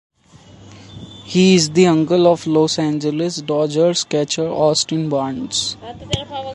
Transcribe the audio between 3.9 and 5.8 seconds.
catcher Austin Barnes.